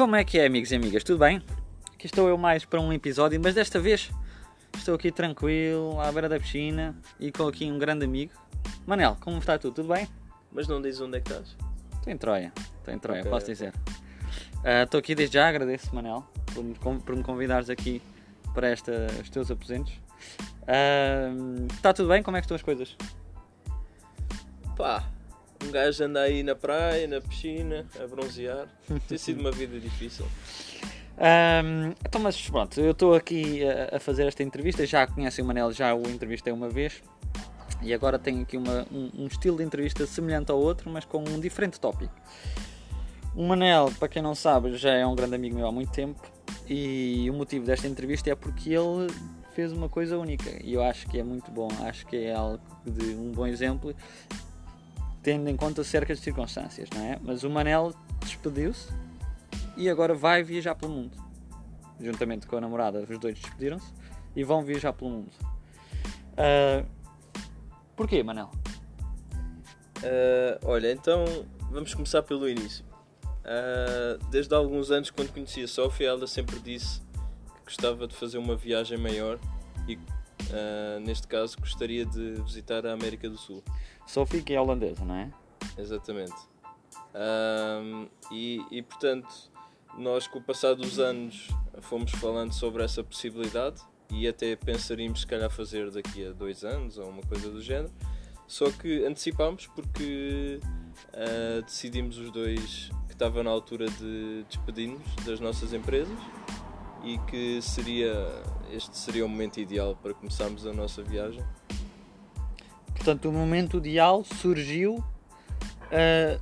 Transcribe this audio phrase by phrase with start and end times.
[0.00, 1.04] Como é que é, amigos e amigas?
[1.04, 1.42] Tudo bem?
[1.92, 4.10] Aqui estou eu mais para um episódio, mas desta vez
[4.74, 8.32] estou aqui tranquilo, à beira da piscina e com aqui um grande amigo.
[8.86, 9.74] Manel, como está tudo?
[9.74, 10.08] Tudo bem?
[10.50, 11.54] Mas não dizes onde é que estás?
[11.96, 13.74] Estou em Troia, estou em Troia, Ok, posso dizer.
[14.64, 16.24] Ah, Estou aqui desde já, agradeço, Manel,
[16.54, 18.00] por por me convidares aqui
[18.54, 19.92] para esta, os teus aposentos.
[20.66, 21.28] Ah,
[21.74, 22.22] está tudo bem?
[22.22, 22.96] Como é que estão as coisas?
[24.78, 25.04] Pá,
[25.66, 28.66] um gajo anda aí na praia, na piscina, a bronzear.
[29.08, 30.26] Tem sido uma vida difícil.
[31.18, 34.86] Ahm, então, mas pronto, eu estou aqui a, a fazer esta entrevista.
[34.86, 37.02] Já conhecem o Manel, já o entrevistei uma vez.
[37.82, 41.18] E agora tenho aqui uma- um, um estilo de entrevista semelhante ao outro, mas com
[41.22, 42.12] um diferente tópico.
[43.34, 46.20] O Manel, para quem não sabe, já é um grande amigo meu há muito tempo.
[46.68, 49.06] E o motivo desta entrevista é porque ele
[49.54, 50.50] fez uma coisa única.
[50.62, 51.68] E eu acho que é muito bom.
[51.82, 53.94] Acho que é algo de um bom exemplo,
[55.22, 57.18] tendo em conta certas circunstâncias, não é?
[57.22, 58.88] Mas o Manel despediu-se
[59.76, 61.16] e agora vai viajar pelo mundo.
[62.00, 63.92] Juntamente com a namorada, os dois despediram-se
[64.34, 65.32] e vão viajar pelo mundo.
[66.36, 66.84] Ah,
[67.94, 68.50] porquê, Manel?
[70.02, 71.24] Ah, olha, então
[71.70, 72.84] vamos começar pelo início.
[73.44, 78.14] Ah, desde há alguns anos, quando conheci a Sofia, ela sempre disse que gostava de
[78.14, 79.38] fazer uma viagem maior
[79.86, 79.98] e,
[80.52, 83.62] ah, neste caso, gostaria de visitar a América do Sul.
[84.06, 85.30] Sophie, que é holandesa, não é?
[85.78, 86.36] Exatamente.
[88.30, 89.28] E, e portanto,
[89.98, 91.48] nós com o passar dos anos
[91.80, 96.98] fomos falando sobre essa possibilidade e até pensaríamos se calhar fazer daqui a dois anos
[96.98, 97.92] ou uma coisa do género.
[98.46, 100.60] Só que antecipámos porque
[101.12, 106.18] ah, decidimos os dois que estava na altura de despedir-nos das nossas empresas
[107.04, 108.12] e que seria
[108.72, 111.44] este seria o momento ideal para começarmos a nossa viagem.
[112.94, 115.02] Portanto, o momento ideal surgiu.
[115.92, 116.40] ah,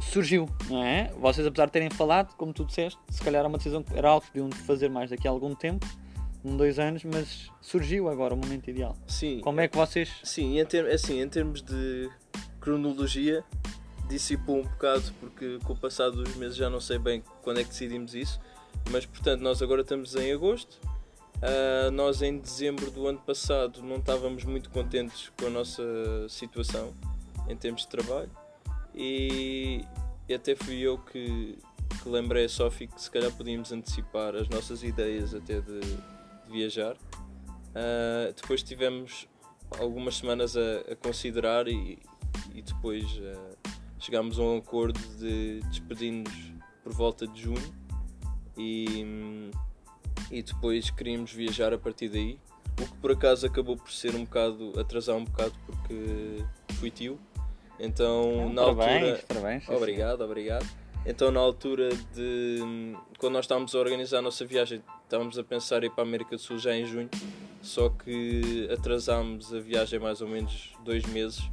[0.00, 1.12] surgiu, não é?
[1.18, 4.08] Vocês, apesar de terem falado, como tu disseste, se calhar era uma decisão que era
[4.08, 5.86] algo que deviam fazer mais daqui a algum tempo,
[6.44, 8.96] um, dois anos, mas surgiu agora o momento ideal.
[9.06, 10.10] Sim, Como é que vocês.
[10.22, 12.08] Sim, em, ter, assim, em termos de
[12.60, 13.44] cronologia,
[14.08, 17.64] dissipou um bocado porque com o passar dos meses já não sei bem quando é
[17.64, 18.40] que decidimos isso,
[18.90, 20.80] mas portanto nós agora estamos em agosto.
[21.40, 25.82] Ah, nós em dezembro do ano passado não estávamos muito contentes com a nossa
[26.28, 26.92] situação
[27.48, 28.30] em termos de trabalho
[28.94, 29.84] e,
[30.28, 31.56] e até fui eu que,
[32.02, 36.50] que lembrei a Sophie que se calhar podíamos antecipar as nossas ideias até de, de
[36.50, 36.96] viajar.
[37.74, 39.28] Ah, depois tivemos
[39.78, 42.00] algumas semanas a, a considerar e,
[42.52, 47.74] e depois ah, chegámos a um acordo de despedir-nos por volta de junho
[48.56, 49.50] e, hum,
[50.30, 52.38] e depois queríamos viajar a partir daí.
[52.80, 57.18] O que por acaso acabou por ser um bocado, atrasar um bocado porque fui tio.
[57.78, 59.24] Então na parabéns, altura.
[59.28, 59.66] parabéns.
[59.66, 60.66] sim, Obrigado, obrigado.
[61.06, 62.58] Então, na altura de.
[63.18, 66.06] Quando nós estávamos a organizar a nossa viagem, estávamos a pensar em ir para a
[66.06, 67.08] América do Sul já em junho,
[67.62, 71.50] só que atrasámos a viagem mais ou menos dois meses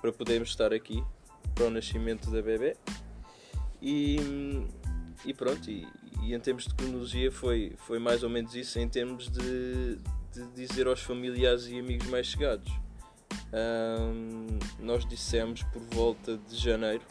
[0.00, 1.02] para podermos estar aqui
[1.54, 2.76] para o nascimento da bebê.
[3.80, 4.18] E,
[5.24, 5.88] e pronto, e,
[6.22, 9.96] e em termos de cronologia foi, foi mais ou menos isso, em termos de,
[10.32, 12.70] de dizer aos familiares e amigos mais chegados.
[13.52, 17.02] Ahm, nós dissemos por volta de janeiro,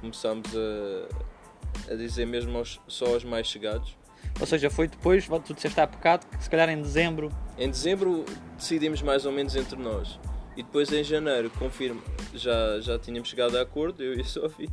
[0.00, 3.96] começámos a, a dizer mesmo aos- só aos mais chegados.
[4.40, 7.28] Ou seja, foi depois, tu disseste há bocado, que se calhar em dezembro.
[7.58, 8.24] Em dezembro
[8.56, 10.18] decidimos mais ou menos entre nós.
[10.56, 12.02] E depois em janeiro, confirmo,
[12.34, 14.68] já, já tínhamos chegado a acordo, eu e a Sophie,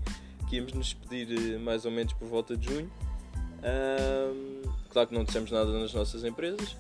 [0.48, 2.92] que íamos nos despedir eh, mais ou menos por volta de junho.
[3.64, 6.76] Ahm, claro que não dissemos nada nas nossas empresas.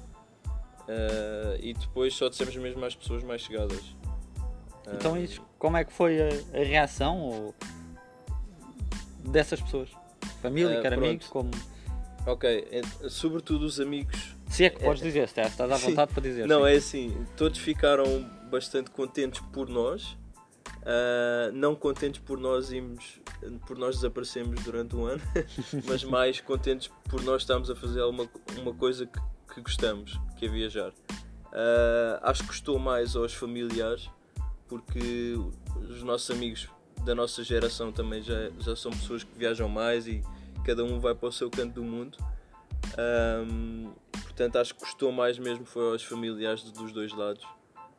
[0.87, 3.95] Ah, e depois só dissemos mesmo às pessoas mais chegadas.
[4.91, 6.29] Então, Ah, isso, como é que foi a,
[6.59, 7.55] a reação ou,
[9.25, 9.89] dessas pessoas?
[10.41, 11.05] Família, Ah, quer pronto.
[11.05, 11.51] amigos, como.
[12.25, 16.11] Ok, en- sobretudo os amigos Se é que podes É- dizer, se estás à vontade
[16.13, 16.47] para dizer.
[16.47, 16.67] Não, sim.
[16.71, 18.05] é assim, todos ficaram
[18.49, 20.17] bastante contentes por nós,
[20.85, 23.19] ah, não contentes por nós irmos,
[23.65, 25.21] por nós desaparecermos durante um ano,
[25.87, 29.19] mas mais contentes por nós estarmos a fazer uma, uma coisa que,
[29.53, 30.91] que gostamos, que é viajar.
[31.51, 34.09] Ah, acho que custou mais aos familiares,
[34.67, 35.35] porque
[35.89, 36.69] os nossos amigos
[37.03, 40.21] da nossa geração também já, já são pessoas que viajam mais e
[40.63, 42.17] cada um vai para o seu canto do mundo.
[42.97, 47.45] Ahm, portanto, acho que custou mais mesmo foi aos familiares dos dois lados.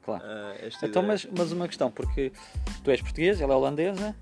[0.02, 0.24] Claro.
[0.60, 2.32] esta Então, mas, mas uma questão, porque
[2.82, 4.16] tu és português, ela é holandesa,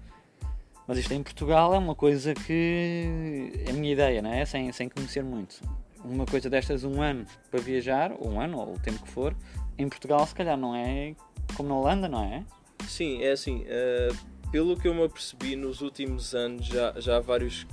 [0.88, 4.44] mas isto em Portugal é uma coisa que é a minha ideia, não é?
[4.44, 5.60] Sem, sem conhecer muito.
[6.02, 9.36] Uma coisa destas, um ano para viajar, ou um ano, ou o tempo que for,
[9.76, 11.14] em Portugal se calhar não é
[11.54, 12.44] como na Holanda, não é?
[12.88, 14.14] Sim, é assim, ah,
[14.50, 17.66] pelo que eu me apercebi nos últimos anos já, já há vários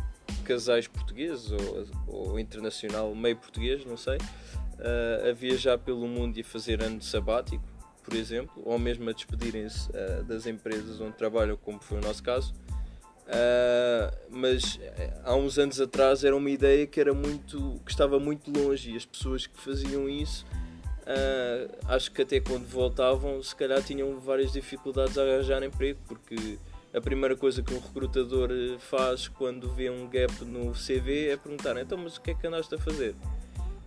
[0.44, 6.42] casais portugueses ou, ou internacional, meio português, não sei, uh, a viajar pelo mundo e
[6.42, 7.64] a fazer ano sabático,
[8.04, 12.22] por exemplo, ou mesmo a despedirem-se uh, das empresas onde trabalham, como foi o nosso
[12.22, 12.54] caso.
[13.26, 14.80] Uh, mas
[15.24, 18.96] há uns anos atrás era uma ideia que era muito que estava muito longe e
[18.96, 20.46] as pessoas que faziam isso
[21.02, 26.60] uh, acho que até quando voltavam se calhar tinham várias dificuldades a arranjar emprego porque
[26.94, 31.76] a primeira coisa que um recrutador faz quando vê um gap no CV é perguntar
[31.78, 33.16] então mas o que é que andaste a fazer?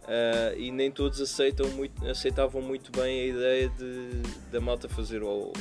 [0.09, 5.23] Uh, e nem todos aceitam muito, aceitavam muito bem a ideia de da malta fazer
[5.23, 5.53] o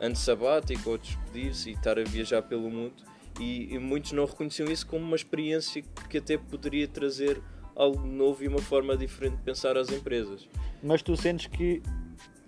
[0.00, 4.70] ano sabático ou despedir-se e estar a viajar pelo mundo e, e, muitos não reconheciam
[4.70, 7.40] isso como uma experiência que até poderia trazer
[7.74, 10.48] algo novo e uma forma diferente de pensar às empresas.
[10.82, 11.82] Mas tu sentes que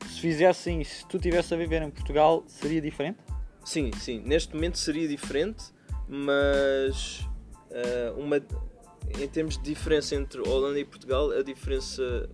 [0.09, 3.19] se fizessem, se tu estivesse a viver em Portugal, seria diferente?
[3.65, 4.21] Sim, sim.
[4.21, 5.65] Neste momento seria diferente,
[6.09, 7.21] mas
[7.71, 8.37] uh, uma,
[9.19, 12.29] em termos de diferença entre Holanda e Portugal, a diferença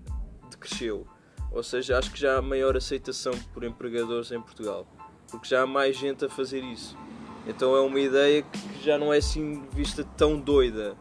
[0.50, 1.06] decresceu.
[1.50, 4.86] Ou seja, acho que já há maior aceitação por empregadores em Portugal,
[5.30, 6.96] porque já há mais gente a fazer isso.
[7.46, 10.96] Então é uma ideia que já não é assim vista tão doida.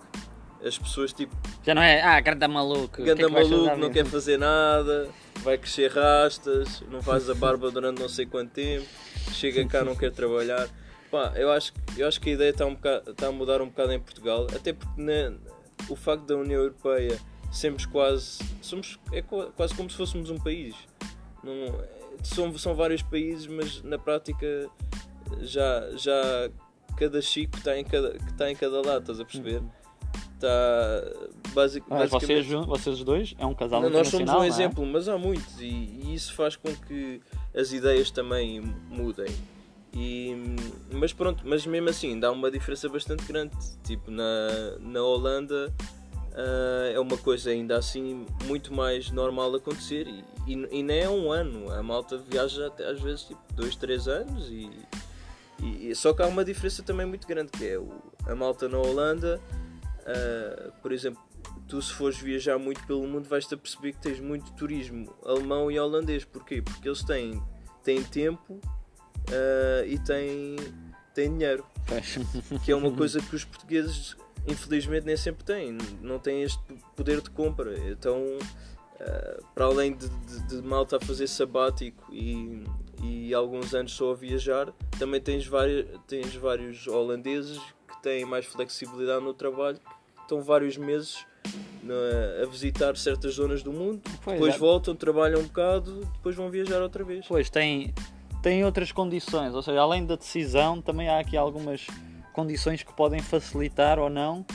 [0.63, 1.35] As pessoas tipo.
[1.63, 3.03] Já não é, ah, ganda maluco.
[3.03, 5.09] Ganda que é que maluco, não quer fazer nada,
[5.43, 8.85] vai crescer rastas, não faz a barba durante não sei quanto tempo,
[9.31, 10.67] chega cá, não quer trabalhar.
[11.11, 13.67] Pá, eu acho, eu acho que a ideia está, um bocado, está a mudar um
[13.67, 15.01] bocado em Portugal, até porque
[15.87, 17.19] o facto da União Europeia
[17.51, 18.39] sermos quase.
[18.61, 20.75] Somos, é quase como se fôssemos um país.
[21.43, 21.79] Não,
[22.23, 24.69] são, são vários países, mas na prática
[25.41, 26.49] já, já
[26.97, 29.61] cada chico está em cada, que está em cada lado, estás a perceber?
[30.33, 31.03] Está
[31.53, 34.47] basic, ah, vocês, vocês dois é um casal não, Nós somos um é?
[34.47, 37.21] exemplo, mas há muitos e, e, isso faz com que
[37.55, 39.33] as ideias também mudem.
[39.93, 40.35] E,
[40.91, 43.55] mas pronto, mas mesmo assim dá uma diferença bastante grande.
[43.83, 45.73] Tipo, na, na Holanda
[46.33, 51.09] uh, é uma coisa ainda assim muito mais normal acontecer e, e, e nem é
[51.09, 51.71] um ano.
[51.71, 54.69] A malta viaja até às vezes tipo 2, 3 anos e
[55.61, 57.89] e, só que há uma diferença também muito grande, que é o,
[58.27, 59.39] a malta na Holanda,
[60.01, 61.21] uh, por exemplo,
[61.67, 65.71] tu se fores viajar muito pelo mundo vais-te a perceber que tens muito turismo alemão
[65.71, 66.23] e holandês.
[66.25, 66.61] Porquê?
[66.61, 67.41] Porque eles têm,
[67.83, 70.55] têm tempo uh, e têm,
[71.13, 71.65] têm dinheiro.
[72.63, 74.15] que é uma coisa que os portugueses
[74.47, 75.77] infelizmente nem sempre têm.
[76.01, 76.61] Não têm este
[76.95, 77.77] poder de compra.
[77.89, 82.63] Então, uh, para além de, de, de malta a fazer sabático e,
[83.01, 88.45] e alguns anos só a viajar, também tens, vários, tens vários holandeses que têm mais
[88.45, 91.25] flexibilidade no trabalho, que estão vários meses
[92.41, 94.57] a visitar certas zonas do mundo, pois depois é.
[94.57, 97.25] voltam, trabalham um bocado, depois vão viajar outra vez.
[97.27, 97.93] Pois, tem,
[98.41, 101.85] tem outras condições, ou seja, além da decisão, também há aqui algumas
[102.33, 104.45] condições que podem facilitar ou não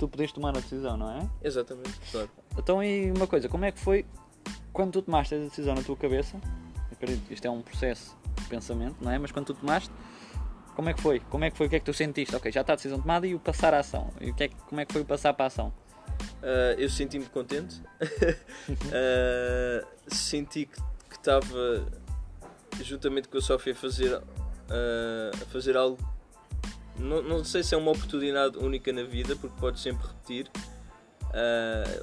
[0.00, 1.28] tu podes tomar a decisão, não é?
[1.42, 2.30] Exatamente, claro.
[2.56, 4.06] Então, e uma coisa, como é que foi
[4.72, 6.40] quando tu tomaste a decisão na tua cabeça
[7.00, 9.18] acredito que isto é um processo de pensamento, não é?
[9.18, 9.90] Mas quando tu tomaste,
[10.76, 11.20] como é que foi?
[11.30, 11.66] Como é que foi?
[11.66, 12.36] O que é que tu sentiste?
[12.36, 14.12] Ok, já está a decisão tomada e o passar à ação.
[14.20, 15.72] E o que é, como é que foi o passar para a ação?
[16.42, 17.80] Uh, eu senti-me contente.
[18.00, 20.78] uh, senti que
[21.12, 21.86] estava
[22.82, 24.22] juntamente com a Sofia a fazer, uh,
[25.32, 25.98] a fazer algo.
[26.98, 30.50] Não, não sei se é uma oportunidade única na vida, porque podes sempre repetir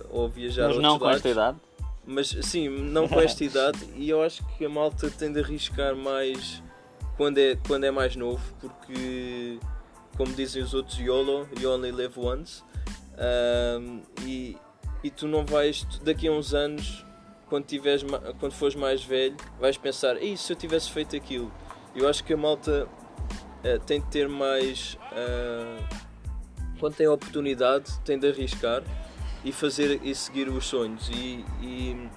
[0.10, 1.58] ou viajar Mas não com esta idade.
[2.08, 5.94] Mas sim, não com esta idade e eu acho que a malta tem de arriscar
[5.94, 6.64] mais
[7.18, 9.60] quando é, quando é mais novo, porque
[10.16, 12.64] como dizem os outros YOLO, you only live once.
[13.18, 14.56] Um, e,
[15.04, 17.06] e tu não vais, daqui a uns anos,
[17.48, 18.04] quando, tiveres,
[18.40, 21.52] quando fores mais velho, vais pensar, e se eu tivesse feito aquilo?
[21.96, 24.98] Eu acho que a malta uh, tem de ter mais.
[25.12, 25.84] Uh,
[26.80, 28.84] quando tem a oportunidade, tem de arriscar
[29.44, 31.10] e fazer e seguir os sonhos.
[31.10, 32.10] E, e,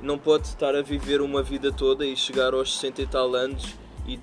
[0.00, 3.74] não pode estar a viver uma vida toda e chegar aos 60 e tal anos
[4.06, 4.20] e,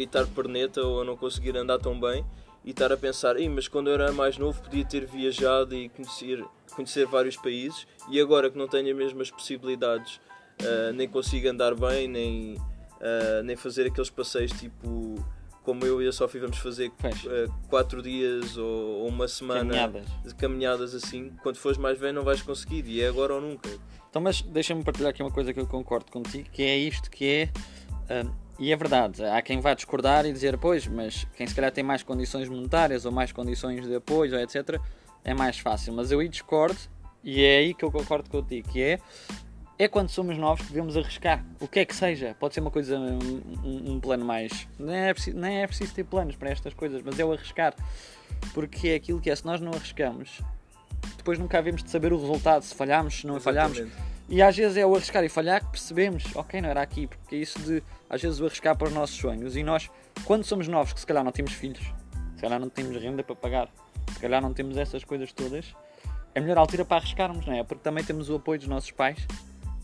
[0.00, 2.24] estar perneta ou não conseguir andar tão bem
[2.64, 6.44] e estar a pensar, mas quando eu era mais novo podia ter viajado e conhecer,
[6.74, 10.20] conhecer vários países e agora que não tenho as mesmas possibilidades
[10.60, 15.16] uh, nem consigo andar bem nem, uh, nem fazer aqueles passeios tipo
[15.68, 20.04] como eu e a Sofia vamos fazer uh, quatro dias ou, ou, uma semana caminhadas.
[20.24, 23.68] de caminhadas assim, quando fores mais velho não vais conseguir e é agora ou nunca.
[24.08, 27.50] Então, mas deixa-me partilhar aqui uma coisa que eu concordo contigo, que é isto que
[28.08, 28.24] é.
[28.24, 31.70] Uh, e é verdade, há quem vá discordar e dizer, pois, mas quem se calhar
[31.70, 34.80] tem mais condições monetárias ou mais condições de apoio, etc.,
[35.22, 35.92] é mais fácil.
[35.92, 36.78] Mas eu aí discordo,
[37.22, 38.98] e é aí que eu concordo contigo, que é
[39.78, 41.44] é quando somos novos que devemos arriscar.
[41.60, 42.34] O que é que seja.
[42.38, 44.66] Pode ser uma coisa, um, um plano mais.
[44.78, 47.74] Nem é, preciso, nem é preciso ter planos para estas coisas, mas é o arriscar.
[48.52, 50.40] porque é aquilo que é, se nós não arriscamos,
[51.16, 53.78] depois nunca havemos de saber o resultado, se falhamos, se não falhamos.
[53.78, 54.08] Exatamente.
[54.28, 57.36] E às vezes é o arriscar e falhar que percebemos, ok, não era aqui, porque
[57.36, 59.56] é isso de às vezes o arriscar para os nossos sonhos.
[59.56, 59.88] E nós,
[60.24, 61.82] quando somos novos, que se calhar não temos filhos,
[62.36, 63.70] se calhar não temos renda para pagar,
[64.12, 65.74] se calhar não temos essas coisas todas,
[66.34, 67.64] é a melhor altura para arriscarmos, não é?
[67.64, 69.26] Porque também temos o apoio dos nossos pais,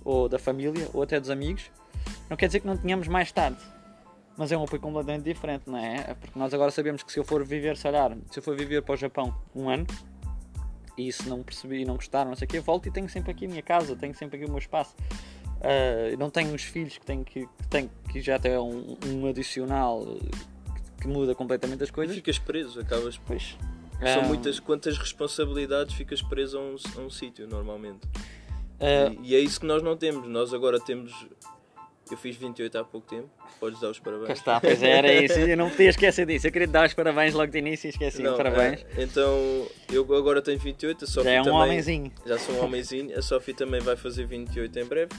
[0.04, 1.70] ou da família, ou até dos amigos.
[2.28, 3.58] Não quer dizer que não tenhamos mais tarde,
[4.36, 6.04] mas é um apoio completamente diferente, não é?
[6.08, 8.56] É Porque nós agora sabemos que se eu for viver, se calhar, se eu for
[8.56, 9.86] viver para o Japão um ano,
[10.96, 13.30] e se não percebi e não gostar, não sei o quê, volto e tenho sempre
[13.32, 14.94] aqui a minha casa, tenho sempre aqui o meu espaço.
[15.60, 19.26] Ah, não tenho os filhos que tenho que, que, tenho, que já tem um, um
[19.26, 22.14] adicional que, que muda completamente as E coisas.
[22.14, 23.16] ficas preso, acabas.
[23.18, 23.56] Pois.
[24.12, 28.00] São Ah, muitas, quantas responsabilidades ficas preso a um, a um sítio normalmente.
[28.80, 30.28] Ah, E, e é isso que nós não temos.
[30.28, 31.12] Nós agora temos.
[32.10, 34.38] Eu fiz 28 há pouco tempo, podes dar os cá parabéns.
[34.38, 35.38] está, pois é, era isso.
[35.40, 36.46] Eu não podia esquecer disso.
[36.46, 38.22] Eu queria te dar os parabéns logo de início e esqueci.
[38.22, 38.84] Não, parabéns.
[38.94, 41.60] é, então, eu agora tenho 28, a Sofia Já é um também.
[41.62, 42.12] homenzinho.
[42.26, 45.12] Já sou um homenzinho, a Sofia também vai fazer 28 em breve.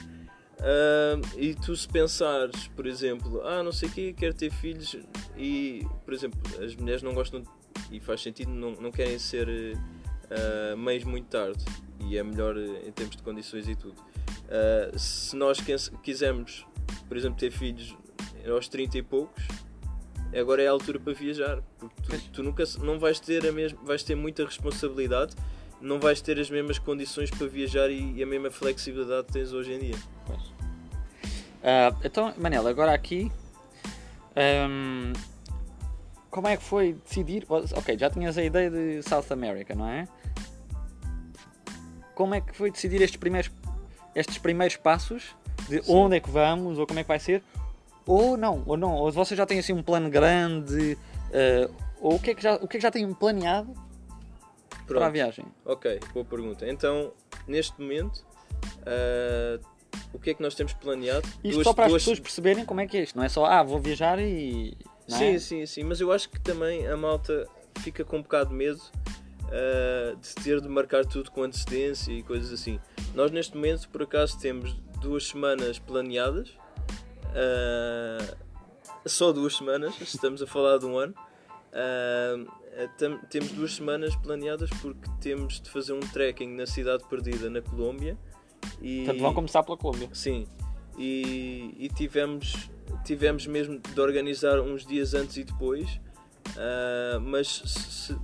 [0.60, 4.96] Ah, e tu se pensares, por exemplo, ah, não sei o quê, quero ter filhos
[5.36, 7.42] e, por exemplo, as mulheres não gostam,
[7.90, 9.48] e faz sentido, não, não querem ser
[10.30, 11.62] ah, mães muito tarde
[12.08, 13.96] e é melhor eh, em termos de condições e tudo.
[14.48, 16.66] Ah, se nós quis- quisermos,
[17.08, 17.96] por exemplo, ter filhos
[18.48, 19.44] aos 30 e poucos,
[20.38, 23.78] agora é a altura para viajar, porque tu, tu nunca não vais ter a mesma,
[23.82, 25.34] vais ter muita responsabilidade,
[25.80, 29.52] não vais ter as mesmas condições para viajar e, e a mesma flexibilidade que tens
[29.52, 29.96] hoje em dia.
[31.62, 33.30] Ah, então, Manela, agora aqui.
[34.36, 35.12] ahm,
[36.30, 37.44] como é que foi decidir?
[37.48, 40.06] Ok, já tinhas a ideia de South America, não é?
[42.16, 43.50] Como é que foi decidir estes primeiros,
[44.14, 45.36] estes primeiros passos?
[45.68, 45.92] De Sim.
[45.94, 46.78] onde é que vamos?
[46.78, 47.42] Ou como é que vai ser?
[48.06, 50.96] Ou não, ou não, ou vocês já têm assim um plano grande?
[51.32, 51.70] ah,
[52.00, 53.72] ou o que, é que já, o que é que já têm planeado
[54.68, 55.12] para a Pronto.
[55.12, 55.44] viagem?
[55.64, 56.66] Ok, boa pergunta.
[56.68, 57.12] Então,
[57.46, 58.24] neste momento,
[58.86, 59.60] ah,
[60.14, 61.26] o que é que nós temos planeado?
[61.44, 63.28] Isto Duas- só para as duas- pessoas perceberem como é que é isto, não é
[63.28, 64.74] só, ah, vou viajar e.
[65.08, 65.38] Não Sim, é?
[65.38, 67.46] sim, sim, mas eu acho que também a malta
[67.80, 68.80] fica com um bocado de medo
[69.50, 72.80] ah, de ter de marcar tudo com antecedência e coisas assim.
[73.14, 76.50] Nós neste momento, por acaso, temos duas semanas planeadas,
[77.34, 78.36] ah,
[79.06, 81.14] só duas semanas, estamos a falar de um ano.
[82.98, 87.62] Tam- temos duas semanas planeadas porque temos de fazer um trekking na cidade perdida na
[87.62, 88.18] Colômbia.
[88.82, 88.98] E...
[88.98, 90.10] Portanto, vão começar pela Colômbia.
[90.12, 90.46] Sim,
[90.98, 92.70] e, e tivemos,
[93.04, 96.00] tivemos mesmo de organizar uns dias antes e depois,
[96.56, 98.16] ah, mas se,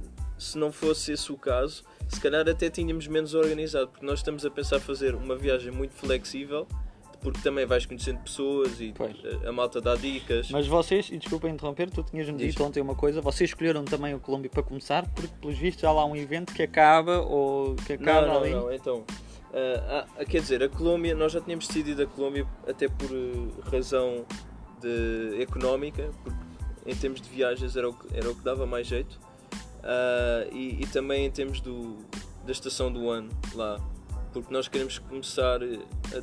[0.43, 4.45] se não fosse esse o caso, se calhar até tínhamos menos organizado, porque nós estamos
[4.45, 6.67] a pensar fazer uma viagem muito flexível,
[7.21, 9.17] porque também vais conhecendo pessoas e Pois.
[9.45, 10.51] a, a malta dá dicas.
[10.51, 14.19] Mas vocês, e desculpa interromper, tu tinhas-me dito ontem uma coisa, vocês escolheram também o
[14.19, 18.27] Colômbia para começar, porque pelos vistos há lá um evento que acaba ou que acaba
[18.27, 18.51] Não, não, ali.
[18.51, 19.05] não, então.
[19.55, 23.71] ah, ah, quer dizer, a Colômbia, nós já tínhamos decidido a Colômbia até por eh,
[23.71, 24.27] razão
[24.81, 26.39] de, económica, porque
[26.87, 29.21] em termos de viagens era o que, era o que dava mais jeito,
[29.83, 31.99] Ah, e, e também em termos do,
[32.45, 33.79] da estação do ano lá,
[34.33, 35.79] porque nós queremos começar, eh,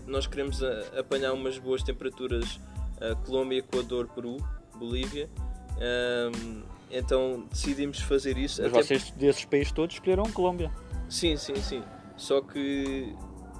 [0.07, 2.59] nós queremos a- apanhar umas boas temperaturas
[3.01, 4.37] ah, Colômbia, Equador, Peru,
[4.77, 5.29] Bolívia.
[5.77, 8.61] Ahm, então decidimos fazer isso.
[8.61, 10.71] Mas até vocês desses países todos escolheram Colômbia.
[11.09, 11.83] Sim, sim, sim.
[12.17, 13.15] Só que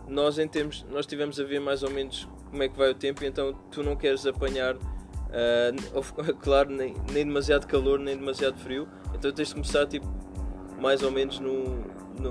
[0.08, 2.96] nós em termos, nós tivemos a ver mais ou menos como é que vai o
[2.96, 4.76] tempo, então tu não queres apanhar,
[5.32, 10.08] ah, of- claro, nem, nem demasiado calor, nem demasiado frio, então tens de começar tipo
[10.80, 11.64] mais ou menos no,
[12.20, 12.30] no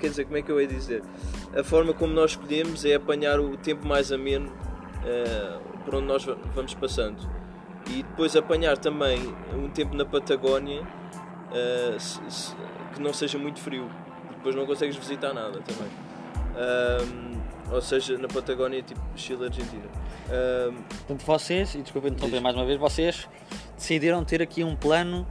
[0.00, 1.02] quer dizer, como é que eu ia dizer?
[1.56, 4.52] A forma como nós escolhemos é apanhar o tempo mais ameno
[5.04, 7.16] ah, por onde nós va- vamos passando.
[7.90, 9.20] E depois apanhar também
[9.54, 10.82] um tempo na Patagónia
[11.52, 12.54] ah, se- se-
[12.94, 13.88] que não seja muito frio,
[14.30, 15.90] depois não consegues visitar nada também.
[16.56, 17.40] Ahm,
[17.72, 19.84] ou seja, na Patagónia, tipo Chile, Argentina.
[20.28, 23.28] Ahm, Portanto, vocês, e desculpa interromper mais uma vez, vocês
[23.76, 25.26] decidiram ter aqui um plano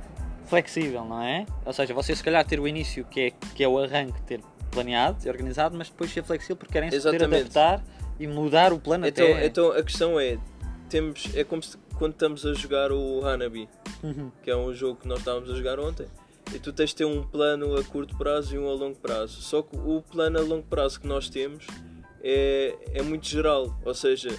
[0.51, 1.45] flexível, não é?
[1.65, 4.41] Ou seja, vocês se calhar ter o início, que é, que é o arranque, ter
[4.69, 7.81] planeado e organizado, mas depois ser flexível porque querem se poder adaptar
[8.19, 9.45] e mudar o plano então, até.
[9.45, 10.37] então a questão é,
[10.89, 13.69] temos, é como se, quando estamos a jogar o Hanabi,
[14.03, 14.31] Uhum.
[14.43, 16.07] que é um jogo que nós estávamos a jogar ontem.
[16.53, 19.41] E tu tens de ter um plano a curto prazo e um a longo prazo.
[19.41, 21.65] Só que o plano a longo prazo que nós temos
[22.21, 23.73] é, é muito geral.
[23.85, 24.29] Ou seja,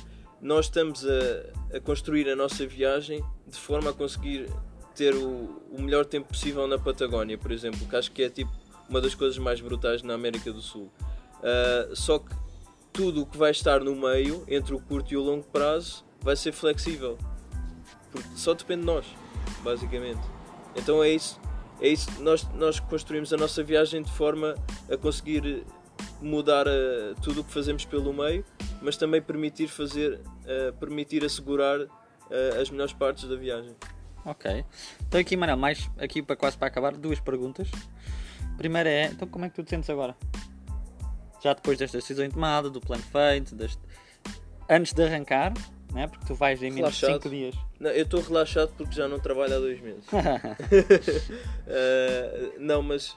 [0.41, 4.47] nós estamos a, a construir a nossa viagem de forma a conseguir
[4.93, 8.51] ter o, o melhor tempo possível na Patagónia, por exemplo, que acho que é tipo
[8.89, 10.91] uma das coisas mais brutais na América do Sul.
[11.43, 12.35] Ah, só que
[12.93, 16.37] tudo o que vai estar no meio, entre o curto e o longo prazo, vai
[16.37, 17.19] ser flexível.
[18.11, 19.07] Porque só depende de nós,
[19.63, 20.21] basicamente.
[20.77, 21.41] Então é isso.
[21.81, 24.55] é isso, nós, nós construímos a nossa viagem de forma
[24.91, 25.65] a conseguir
[26.21, 28.45] mudar uh, tudo o que fazemos pelo meio,
[28.81, 33.75] mas também permitir fazer, uh, permitir assegurar uh, as melhores partes da viagem.
[34.25, 34.65] Ok.
[35.07, 37.69] Então aqui, Manel, mais aqui para quase para acabar, duas perguntas.
[38.57, 40.17] Primeira é, então como é que tu te sentes agora?
[41.43, 43.81] Já depois desta decisão tomada, do plano feito, deste...
[44.69, 45.53] antes de arrancar,
[45.93, 46.07] né?
[46.07, 47.55] porque tu vais em menos de 5 dias.
[47.81, 50.05] Não, eu estou relaxado porque já não trabalho há dois meses.
[50.07, 50.13] uh,
[52.61, 53.11] não, mas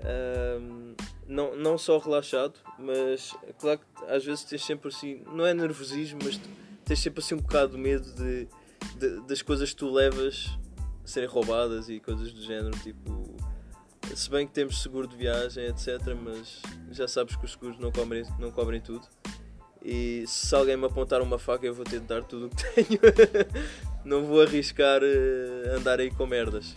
[0.00, 0.94] uh,
[1.26, 6.18] não, não só relaxado, mas claro que às vezes tens sempre assim, não é nervosismo,
[6.22, 6.38] mas
[6.84, 8.46] tens sempre assim um bocado de medo de,
[9.02, 10.50] de das coisas que tu levas
[11.04, 13.36] serem roubadas e coisas do género, tipo
[14.14, 16.00] se bem que temos seguro de viagem, etc.
[16.20, 19.06] Mas já sabes que os seguros não cobrem, não cobrem tudo.
[19.84, 22.64] E se alguém me apontar uma faca, eu vou ter de dar tudo o que
[22.84, 23.00] tenho.
[24.04, 26.76] não vou arriscar uh, andar aí com merdas.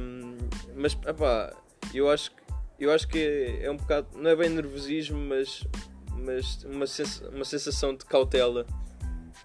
[0.00, 0.36] Um,
[0.74, 1.54] mas, pá,
[1.94, 2.46] eu acho que
[2.78, 5.64] eu acho que é um bocado, não é bem nervosismo, mas,
[6.12, 8.66] mas uma, sens uma sensação de cautela.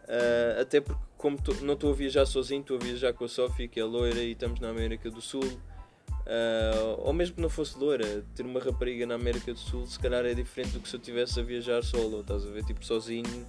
[0.04, 3.30] Uh, até porque, como tô, não estou a viajar sozinho, estou a viajar com a
[3.30, 5.44] Sofia, que é loira, e estamos na América do Sul.
[5.44, 10.00] Uh, ou mesmo que não fosse loira, ter uma rapariga na América do Sul se
[10.00, 12.64] calhar é diferente do que se eu estivesse a viajar solo, estás a ver?
[12.64, 13.46] Tipo, sozinho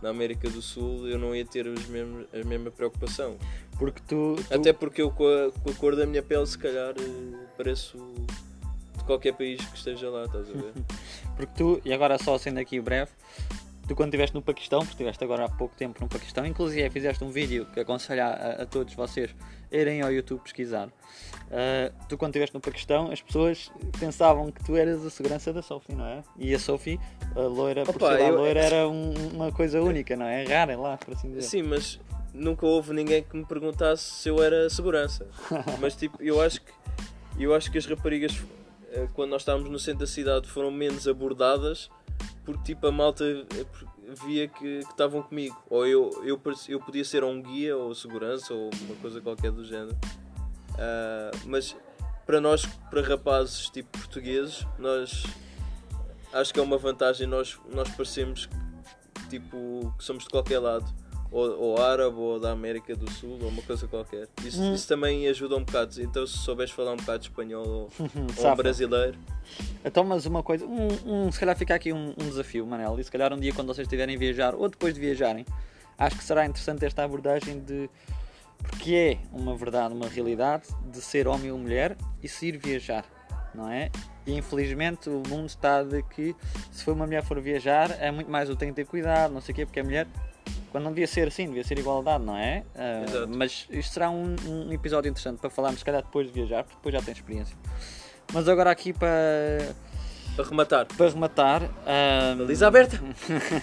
[0.00, 3.36] na América do Sul eu não ia ter os mesmos, a mesma preocupação.
[3.78, 4.54] Porque tu, tu...
[4.54, 7.98] Até porque eu com a, com a, cor da minha pele se calhar eh, pareço
[8.96, 10.72] de qualquer país que esteja lá, estás a ver?
[11.36, 13.10] porque tu, e agora só sendo aqui breve,
[13.92, 17.22] tu quando estiveste no Paquistão, porque estiveste agora há pouco tempo no Paquistão, inclusive fizeste
[17.22, 19.34] um vídeo que aconselho a, a todos vocês
[19.70, 20.88] irem ao YouTube pesquisar.
[20.88, 23.70] Uh, tu quando estiveste no Paquistão, as pessoas
[24.00, 26.22] pensavam que tu eras a segurança da Sophie, não é?
[26.38, 26.98] E a Sophie,
[27.36, 28.36] a loira, Opa, por ser eu...
[28.36, 30.44] loira, era um, uma coisa única, não é?
[30.44, 31.42] Rara lá, por assim dizer.
[31.42, 32.00] Sim, mas
[32.32, 35.26] nunca houve ninguém que me perguntasse se eu era segurança.
[35.80, 36.72] mas tipo, eu acho que
[37.38, 38.42] eu acho que as raparigas
[38.92, 41.90] eh, quando nós estávamos no centro da cidade foram menos abordadas
[42.44, 43.66] porque tipo a malta eh,
[44.24, 45.56] via que estavam comigo.
[45.70, 49.64] Ou eu, eu, eu podia ser um guia ou segurança ou uma coisa qualquer do
[49.64, 49.96] género.
[50.72, 51.76] Uh, mas
[52.26, 55.24] para nós, para rapazes tipo portugueses, nós
[56.32, 58.48] acho que é uma vantagem nós, nós parecemos
[59.28, 61.01] tipo que somos de qualquer lado
[61.32, 64.28] ou, ou árabe ou da América do Sul ou uma coisa qualquer.
[64.44, 64.74] Isso, hum.
[64.74, 66.00] isso também ajuda um bocado.
[66.00, 67.90] Então, se souberes falar um bocado de espanhol ou,
[68.48, 69.18] ou brasileiro.
[69.84, 73.04] Então, mas uma coisa, um, um, se calhar fica aqui um, um, desafio, Manel, e
[73.04, 75.46] se calhar um dia quando vocês estiverem a viajar ou depois de viajarem,
[75.98, 77.88] acho que será interessante esta abordagem de
[78.62, 83.04] porque é uma verdade, uma realidade de ser homem ou mulher e se ir viajar,
[83.52, 83.90] não é?
[84.24, 86.34] E infelizmente o mundo está de que
[86.70, 89.40] se for uma mulher for viajar é muito mais o tem que ter cuidado, não
[89.40, 90.06] sei o quê, porque é mulher
[90.72, 92.64] quando não devia ser assim, devia ser igualdade, não é?
[92.74, 96.64] Uh, mas isto será um, um, episódio interessante para falarmos, se calhar depois de viajar,
[96.64, 97.56] porque depois já tem experiência.
[98.32, 99.74] Mas agora aqui para.
[100.34, 100.86] Para rematar.
[100.86, 101.62] Para rematar.
[101.62, 102.38] Um...
[102.38, 102.98] Baliza aberta!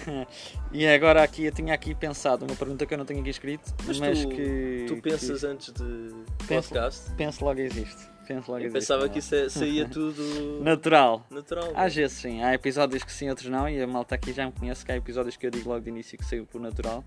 [0.72, 3.74] e agora aqui, eu tinha aqui pensado uma pergunta que eu não tenho aqui escrito,
[3.88, 4.86] mas, mas tu, que.
[4.88, 5.48] Tu pensas que...
[5.48, 6.14] antes de
[6.48, 7.12] penso, podcast?
[7.16, 8.19] Penso logo existe.
[8.30, 10.62] Penso logo eu pensava que isso é, saía tudo.
[10.62, 11.26] Natural.
[11.32, 11.72] Natural.
[11.74, 12.44] Às vezes sim.
[12.44, 13.68] Há episódios que sim, outros não.
[13.68, 15.90] E a malta aqui já me conhece que há episódios que eu digo logo de
[15.90, 17.04] início que saiu por natural.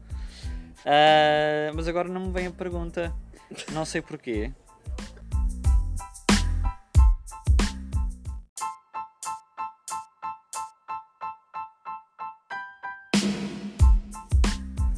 [0.80, 3.14] Uh, mas agora não me vem a pergunta.
[3.72, 4.50] Não sei porquê.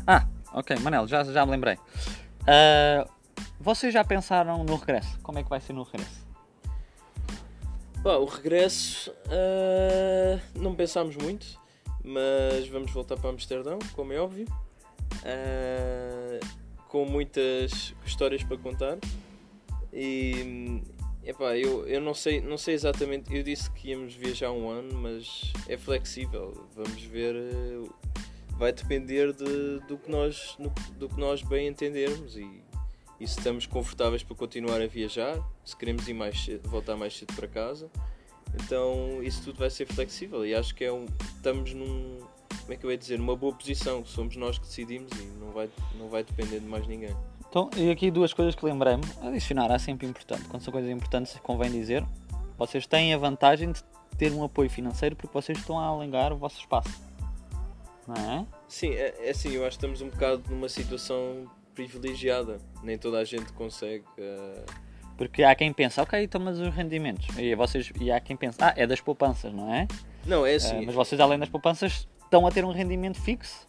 [0.07, 1.75] Ah, ok, Manel, já, já me lembrei.
[1.75, 3.13] Uh,
[3.64, 5.18] vocês já pensaram no regresso?
[5.22, 6.22] Como é que vai ser no regresso?
[8.03, 11.59] Bah, o regresso uh, não pensámos muito,
[12.05, 14.46] mas vamos voltar para Amsterdão, como é óbvio
[15.22, 16.46] uh,
[16.88, 18.98] com muitas histórias para contar.
[19.90, 20.83] E
[21.24, 23.35] epá, eu, eu não sei, não sei exatamente.
[23.35, 26.68] Eu disse que íamos viajar um ano, mas é flexível.
[26.74, 27.35] Vamos ver.
[27.35, 27.88] Eh,
[28.59, 30.57] vai depender de, do, que nós,
[30.98, 32.62] do que nós bem entendermos e,
[33.25, 37.17] e se estamos confortáveis para continuar a viajar, se queremos ir mais cedo, voltar mais
[37.17, 37.91] cedo para casa.
[38.55, 42.19] Então isso tudo vai ser flexível e acho que é um, estamos num,
[42.61, 44.05] como é que eu ia dizer, numa boa posição.
[44.05, 47.17] Somos nós que decidimos e não vai, não vai depender de mais ninguém.
[47.49, 49.05] Então, e aqui duas coisas que lembrei-me.
[49.23, 50.45] Adicionar é sempre importante.
[50.45, 52.05] Quando são coisas importantes, convém dizer.
[52.59, 53.83] Vocês têm a vantagem de
[54.19, 57.01] ter um apoio financeiro porque vocês estão a alengar o vosso espaço.
[58.07, 58.47] Não é?
[58.69, 62.59] Sim, é, é assim, eu acho que estamos um bocado numa situação privilegiada.
[62.83, 64.05] Nem toda a gente consegue.
[64.19, 64.65] Uh...
[65.17, 67.27] Porque há quem pensa, ok, então mas os rendimentos.
[67.39, 69.87] E, vocês, e há quem pensa, ah, é das poupanças, não é?
[70.27, 70.81] Não, é assim.
[70.81, 73.67] Uh, mas vocês, além das poupanças, estão a ter um rendimento fixo,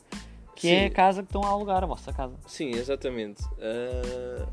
[0.56, 0.74] que Sim.
[0.74, 2.36] é a casa que estão a alugar, a vossa casa.
[2.48, 3.44] Sim, exatamente.
[3.44, 4.48] Uh,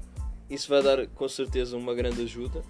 [0.50, 2.62] isso vai dar com certeza uma grande ajuda,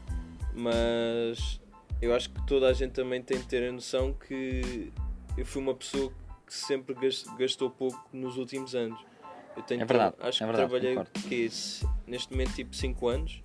[0.55, 1.61] mas
[2.01, 4.93] eu acho que toda a gente também tem de ter a noção que
[5.37, 6.13] eu fui uma pessoa
[6.47, 6.95] que sempre
[7.39, 9.01] gastou pouco nos últimos anos.
[9.57, 11.51] Eu tenho é verdade, acho é que verdade, trabalhei que,
[12.07, 13.43] neste momento tipo 5 anos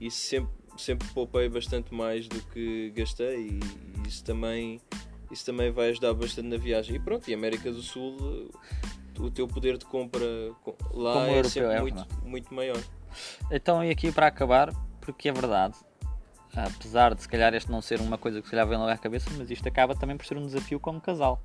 [0.00, 4.80] e sempre, sempre poupei bastante mais do que gastei e isso também,
[5.30, 6.96] isso também vai ajudar bastante na viagem.
[6.96, 8.50] E pronto, e América do Sul,
[9.18, 10.26] o teu poder de compra
[10.92, 12.82] lá Como é europeu, sempre é muito, muito maior.
[13.50, 15.74] Então, e aqui para acabar, porque é verdade,
[16.54, 18.98] apesar de se calhar este não ser uma coisa que se calhar vem logo à
[18.98, 21.40] cabeça, mas isto acaba também por ser um desafio como casal.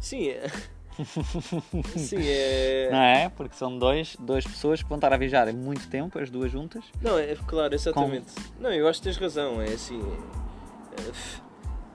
[0.00, 0.50] Sim, é.
[1.96, 2.88] Sim, é.
[2.90, 3.28] Não é?
[3.28, 6.50] Porque são dois, duas pessoas que vão estar a viajar em muito tempo, as duas
[6.50, 6.84] juntas.
[7.00, 8.32] Não, é claro, exatamente.
[8.34, 8.62] Com...
[8.62, 10.00] Não, eu acho que tens razão, é assim.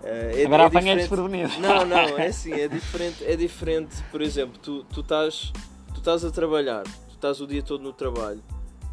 [0.03, 1.59] É, é, Agora é apanhei desprevenido.
[1.59, 5.51] Não, não, é assim, é diferente, é diferente, por exemplo, tu, tu, estás,
[5.93, 8.41] tu estás a trabalhar, tu estás o dia todo no trabalho,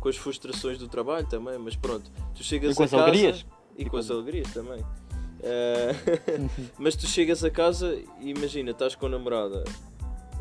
[0.00, 3.02] com as frustrações do trabalho também, mas pronto, tu chegas e com a as casa,
[3.02, 3.46] alegrias.
[3.76, 4.80] E, e com, com as alegrias também.
[4.80, 9.62] Uh, mas tu chegas a casa e imagina, estás com a namorada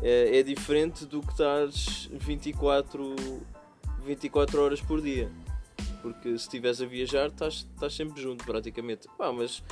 [0.02, 3.16] é, é diferente do que estás 24,
[4.04, 5.30] 24 horas por dia.
[6.02, 9.08] Porque se estiveres a viajar, estás, estás sempre junto, praticamente.
[9.16, 9.62] Pá, mas,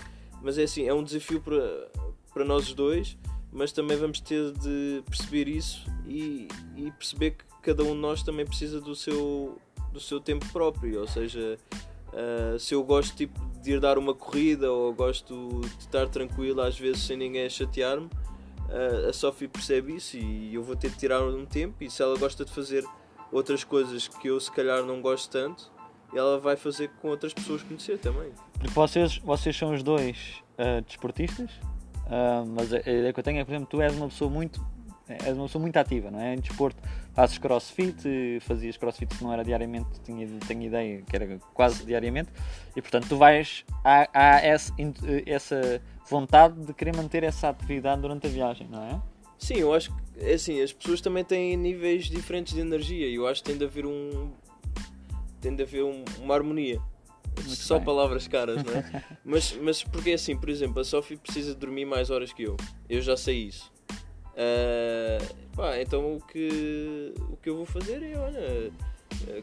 [0.40, 1.90] mas é assim, é um desafio para,
[2.32, 3.18] para nós dois,
[3.52, 8.22] mas também vamos ter de perceber isso e, e perceber que cada um de nós
[8.22, 9.58] também precisa do seu,
[9.92, 11.00] do seu tempo próprio.
[11.00, 11.58] Ou seja,
[12.08, 16.62] uh, se eu gosto tipo, de ir dar uma corrida ou gosto de estar tranquilo
[16.62, 18.08] às vezes sem ninguém chatear-me,
[19.08, 22.16] a Sophie percebe isso e eu vou ter de tirar um tempo e se ela
[22.18, 22.84] gosta de fazer
[23.30, 25.70] outras coisas que eu se calhar não gosto tanto,
[26.14, 28.32] ela vai fazer com outras pessoas conhecer também.
[28.74, 31.50] Vocês, vocês são os dois uh, desportistas,
[32.06, 34.60] uh, mas a ideia que eu tenho é, por exemplo, tu és uma pessoa muito
[35.08, 36.34] és uma pessoa muito ativa, não é?
[36.34, 36.82] Em desporto,
[37.14, 42.30] fazes crossfit, fazias crossfit se não era diariamente, tinha, tenho ideia que era quase diariamente,
[42.76, 44.72] e portanto tu vais, há, há essa,
[45.26, 49.00] essa vontade de querer manter essa atividade durante a viagem, não é?
[49.38, 53.16] Sim, eu acho que é assim, as pessoas também têm níveis diferentes de energia e
[53.16, 54.30] eu acho que tem de haver um.
[55.40, 56.80] tem de haver um, uma harmonia.
[57.34, 57.86] Muito Só bem.
[57.86, 59.04] palavras caras, não é?
[59.24, 62.56] mas, mas porque é assim, por exemplo, a Sophie precisa dormir mais horas que eu.
[62.88, 63.71] Eu já sei isso.
[64.42, 68.72] Uh, pá, então o que, o que eu vou fazer é, olha,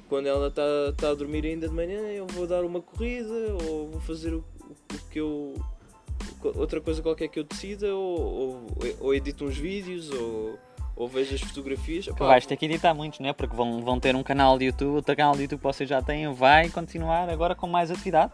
[0.08, 0.64] quando ela está
[0.98, 3.34] tá a dormir ainda de manhã, eu vou dar uma corrida
[3.66, 5.54] ou vou fazer o, o que eu
[6.44, 8.68] outra coisa qualquer que eu decida, ou, ou,
[9.00, 10.58] ou edito uns vídeos, ou,
[10.96, 12.06] ou vejo as fotografias.
[12.06, 13.34] Que vais ter que editar muitos, né?
[13.34, 16.02] Porque vão, vão ter um canal de YouTube, outro canal de YouTube que vocês já
[16.02, 18.32] têm, vai continuar agora com mais atividade.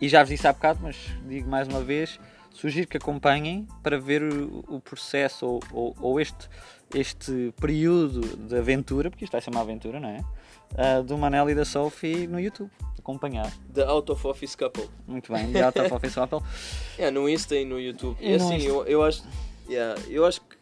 [0.00, 0.96] E já vos disse há bocado, mas
[1.26, 2.18] digo mais uma vez,
[2.54, 6.48] sugiro que acompanhem para ver o, o processo ou, ou, ou, este,
[6.94, 10.24] este período de aventura, porque isto vai ser uma aventura, não é?
[10.72, 13.52] Uh, do Manel e da Sophie no YouTube acompanhar.
[13.72, 14.88] The Out of Office Couple.
[15.06, 16.40] Muito bem, The Out of Office Couple.
[16.98, 18.16] é, no Insta e no YouTube.
[18.18, 19.22] E, é assim, eu, eu acho.
[19.68, 20.56] Yeah, eu acho que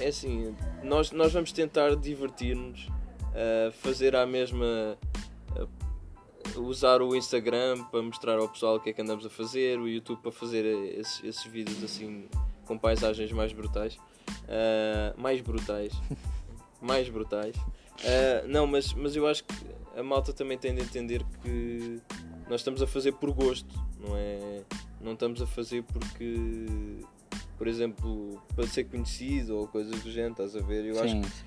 [0.00, 4.98] é assim, nós, nós vamos tentar divertir-nos, uh, fazer a mesma.
[6.56, 9.88] Usar o Instagram para mostrar ao pessoal o que é que andamos a fazer, o
[9.88, 10.64] YouTube para fazer
[10.98, 12.28] esses, esses vídeos assim
[12.66, 13.96] com paisagens mais brutais.
[14.44, 15.92] Uh, mais brutais.
[16.80, 17.56] mais brutais.
[17.56, 19.54] Uh, não, mas, mas eu acho que
[19.96, 22.00] a malta também tem de entender que
[22.48, 24.62] nós estamos a fazer por gosto, não é?
[25.00, 26.36] Não estamos a fazer porque,
[27.56, 30.84] por exemplo, para ser conhecido ou coisas do género, estás a ver?
[30.84, 31.20] Eu Sim.
[31.20, 31.44] acho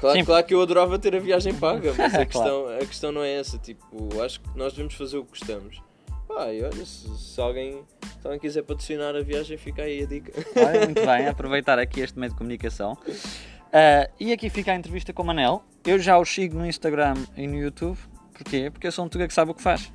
[0.00, 3.22] Claro, claro que eu adorava ter a viagem paga, mas a, questão, a questão não
[3.22, 3.58] é essa.
[3.58, 5.80] Tipo, acho que nós devemos fazer o que gostamos.
[6.26, 7.82] Pá, e olha, se, se, alguém,
[8.20, 10.32] se alguém quiser patrocinar a viagem, fica aí a dica.
[10.56, 12.92] Olha, muito bem, aproveitar aqui este meio de comunicação.
[12.94, 15.62] Uh, e aqui fica a entrevista com o Manel.
[15.84, 17.98] Eu já o sigo no Instagram e no YouTube.
[18.32, 18.70] Porquê?
[18.70, 19.92] Porque eu sou um tuga que sabe o que faz.